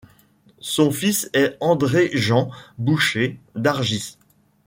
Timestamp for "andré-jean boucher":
1.59-3.39